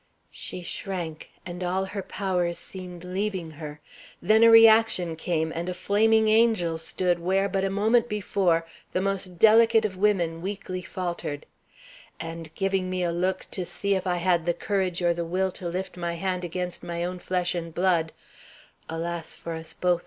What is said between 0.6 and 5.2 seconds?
shrank, and all her powers seemed leaving her, then a reaction